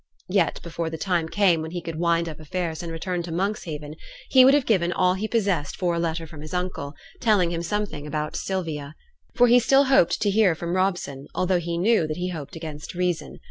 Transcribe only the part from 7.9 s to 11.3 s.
about Sylvia. For he still hoped to hear from Robson,